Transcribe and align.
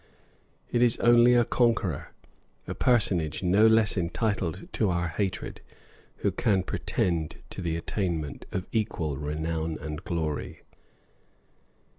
It 0.71 0.81
is 0.81 0.97
only 0.97 1.35
a 1.35 1.45
conqueror, 1.45 2.11
a 2.67 2.73
personage 2.73 3.43
no 3.43 3.67
less 3.67 3.95
entitled 3.95 4.67
to 4.73 4.89
our 4.89 5.09
hatred, 5.09 5.61
who 6.25 6.31
can 6.31 6.63
pretend 6.63 7.35
to 7.51 7.61
the 7.61 7.75
attainment 7.75 8.47
of 8.51 8.65
equal 8.71 9.15
renown 9.17 9.77
and 9.79 10.03
glory. 10.03 10.63